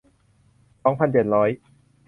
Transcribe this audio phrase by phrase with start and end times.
[0.83, 1.49] สองพันเจ็ดร้อย